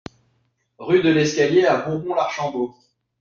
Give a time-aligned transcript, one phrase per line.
[0.79, 2.75] Rue de l'Escalier à Bourbon-l'Archambault